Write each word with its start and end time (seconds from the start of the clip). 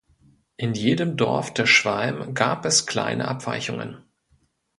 In 0.57 0.73
jedem 0.73 1.15
Dorf 1.15 1.53
der 1.53 1.67
Schwalm 1.67 2.33
gab 2.33 2.65
es 2.65 2.87
kleine 2.87 3.27
Abweichungen. 3.27 4.03